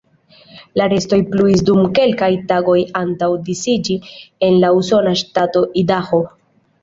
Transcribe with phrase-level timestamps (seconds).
[0.79, 3.97] La restoj pluis dum kelkaj tagoj antaŭ disiĝi
[4.47, 6.23] en la usona ŝtato Idaho.